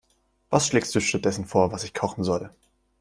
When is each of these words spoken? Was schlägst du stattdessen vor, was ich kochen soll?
Was 0.49 0.65
schlägst 0.65 0.95
du 0.95 0.99
stattdessen 0.99 1.45
vor, 1.45 1.71
was 1.71 1.83
ich 1.83 1.93
kochen 1.93 2.23
soll? 2.23 2.49